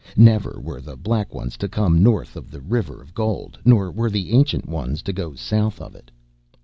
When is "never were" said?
0.17-0.81